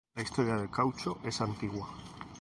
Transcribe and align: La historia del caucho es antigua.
La 0.15 0.23
historia 0.23 0.55
del 0.55 0.71
caucho 0.71 1.19
es 1.23 1.39
antigua. 1.41 1.87